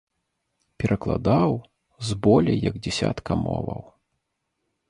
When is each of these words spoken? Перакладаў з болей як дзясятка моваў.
Перакладаў 0.83 1.51
з 2.07 2.19
болей 2.23 2.57
як 2.71 2.75
дзясятка 2.87 3.31
моваў. 3.47 3.83